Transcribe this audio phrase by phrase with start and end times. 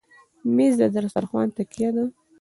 [0.55, 2.03] مېز د دسترخوان تکیه ده.